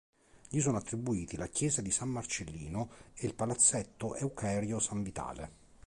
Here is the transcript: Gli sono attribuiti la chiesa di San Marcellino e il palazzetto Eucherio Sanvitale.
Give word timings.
Gli 0.49 0.59
sono 0.61 0.79
attribuiti 0.79 1.37
la 1.37 1.45
chiesa 1.45 1.83
di 1.83 1.91
San 1.91 2.09
Marcellino 2.09 2.89
e 3.13 3.27
il 3.27 3.35
palazzetto 3.35 4.15
Eucherio 4.15 4.79
Sanvitale. 4.79 5.59